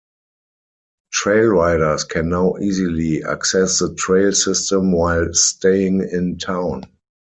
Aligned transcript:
Trail 1.13 1.49
Riders 1.49 2.05
can 2.05 2.29
now 2.29 2.55
easily 2.59 3.23
access 3.23 3.77
the 3.77 3.93
trail 3.93 4.31
system 4.33 4.93
while 4.93 5.31
staying 5.33 5.99
in 6.11 6.39
town. 6.39 6.85